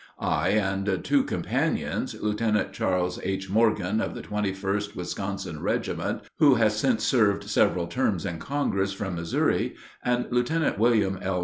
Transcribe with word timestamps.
I 0.17 0.49
and 0.49 1.03
two 1.03 1.21
companions 1.25 2.15
Lieutenant 2.19 2.73
Charles 2.73 3.19
H. 3.21 3.51
Morgan 3.51 4.01
of 4.01 4.15
the 4.15 4.23
21st 4.23 4.95
Wisconsin 4.95 5.61
regiment, 5.61 6.21
who 6.39 6.55
has 6.55 6.75
since 6.75 7.03
served 7.03 7.43
several 7.43 7.85
terms 7.85 8.25
in 8.25 8.39
Congress 8.39 8.93
from 8.93 9.13
Missouri, 9.13 9.75
and 10.03 10.25
Lieutenant 10.31 10.79
William 10.79 11.19
L. 11.21 11.39